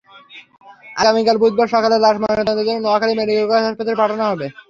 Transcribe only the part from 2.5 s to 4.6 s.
জন্য Noakhali medical college হাসপাতালে পাঠানো হবে।